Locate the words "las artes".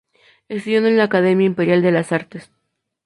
1.91-2.49